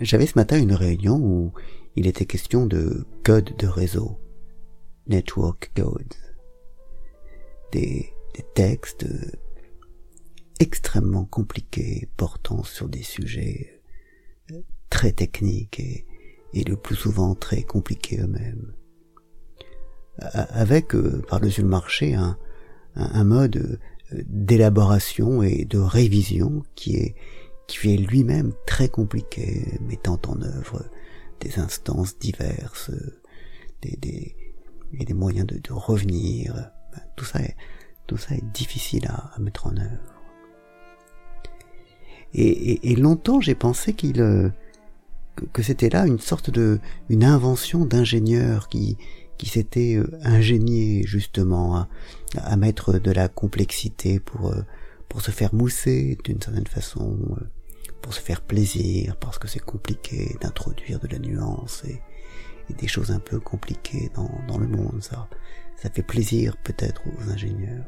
[0.00, 1.52] J'avais ce matin une réunion où
[1.96, 4.18] il était question de code de réseau,
[5.06, 6.14] network codes,
[7.72, 8.12] des,
[8.54, 9.06] textes
[10.58, 13.82] extrêmement compliqués portant sur des sujets
[14.88, 16.06] très techniques et,
[16.64, 18.74] le plus souvent très compliqués eux-mêmes.
[20.18, 22.38] Avec, euh, par-dessus le marché, un,
[22.94, 27.14] un, mode euh, d'élaboration et de révision qui est
[27.78, 30.84] qui est lui-même très compliqué, mettant en œuvre
[31.40, 32.90] des instances diverses,
[33.80, 34.36] des, des,
[34.98, 36.54] et des moyens de, de revenir.
[36.92, 37.56] Ben, tout ça est,
[38.06, 40.12] tout ça est difficile à, à mettre en œuvre.
[42.34, 44.48] Et, et, et longtemps j'ai pensé qu'il euh,
[45.52, 46.80] que, c'était là une sorte de
[47.10, 48.96] une invention d'ingénieur qui
[49.38, 51.88] qui s'était euh, ingénié justement à,
[52.36, 54.62] à, mettre de la complexité pour euh,
[55.10, 57.18] pour se faire mousser d'une certaine façon,
[58.02, 62.00] pour se faire plaisir parce que c'est compliqué d'introduire de la nuance et,
[62.78, 65.02] des choses un peu compliquées dans, le monde.
[65.02, 65.28] Ça
[65.76, 67.84] ça fait plaisir peut-être aux ingénieurs.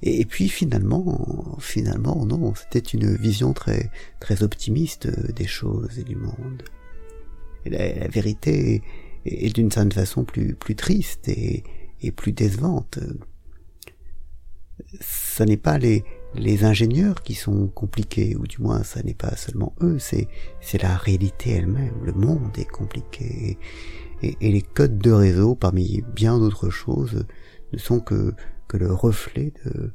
[0.00, 6.16] Et, puis finalement, finalement, non, c'était une vision très, très optimiste des choses et du
[6.16, 6.62] monde.
[7.64, 8.82] Et la, la, vérité
[9.26, 11.64] est, d'une certaine façon plus, plus triste et,
[12.00, 13.00] et plus décevante.
[15.00, 19.36] Ce n'est pas les, les ingénieurs qui sont compliqués, ou du moins ça n'est pas
[19.36, 20.28] seulement eux, c'est,
[20.80, 21.94] la réalité elle-même.
[22.04, 23.58] Le monde est compliqué.
[24.22, 27.26] Et, et, les codes de réseau, parmi bien d'autres choses,
[27.72, 28.34] ne sont que
[28.72, 29.92] que le reflet de,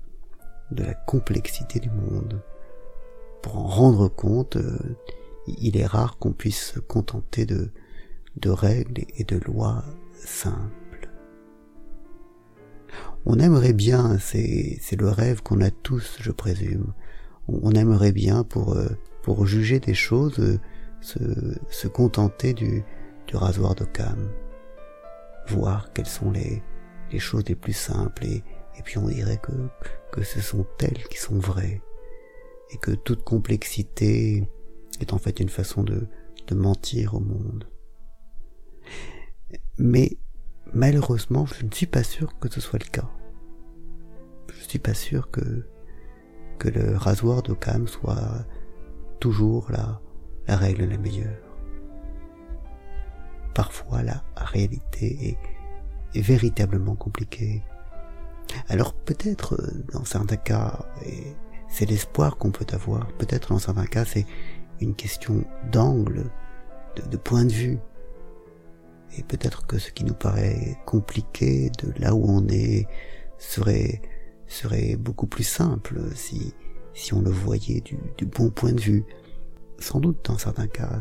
[0.70, 2.42] de la complexité du monde.
[3.42, 4.78] Pour en rendre compte, euh,
[5.48, 7.72] il est rare qu'on puisse se contenter de,
[8.36, 10.87] de règles et de lois simples.
[13.30, 16.94] On aimerait bien, c'est, le rêve qu'on a tous, je présume,
[17.50, 18.88] on aimerait bien pour, euh,
[19.22, 20.58] pour juger des choses euh,
[21.02, 22.86] se, contenter du,
[23.34, 24.32] rasoir de cam,
[25.50, 26.64] voir quelles sont les,
[27.12, 28.44] les choses les plus simples et,
[28.86, 29.52] puis on dirait que,
[30.14, 31.82] que ce sont elles qui sont vraies,
[32.72, 34.48] et que toute complexité
[35.02, 36.08] est en fait une façon de,
[36.48, 37.68] de mentir au monde.
[39.78, 40.18] Mais
[40.74, 43.10] malheureusement, je ne suis pas sûr que ce soit le cas.
[44.68, 45.66] Je suis pas sûr que,
[46.60, 48.46] que le rasoir d'Occam soit
[49.20, 50.02] toujours la,
[50.48, 51.42] la règle la meilleure.
[53.56, 57.64] Parfois, la réalité est, est véritablement compliquée
[58.70, 61.36] alors peut-être euh, dans certains cas, et
[61.70, 64.26] c'est l'espoir qu'on peut avoir, peut-être dans certains cas c'est
[64.80, 66.30] une question d'angle,
[66.96, 67.80] de, de, point de vue.
[69.18, 72.88] Et peut-être que ce qui nous paraît compliqué de là où on est
[73.38, 74.02] serait,
[74.48, 76.54] serait beaucoup plus simple si,
[76.94, 79.06] si on le voyait du, bon point de vue.
[79.80, 81.00] Sans doute dans certains cas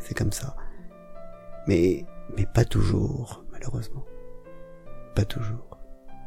[0.00, 0.56] c'est comme ça.
[1.68, 2.04] Mais,
[2.36, 4.04] mais pas toujours, malheureusement.
[5.14, 5.78] Pas toujours.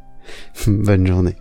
[0.68, 1.35] Bonne journée.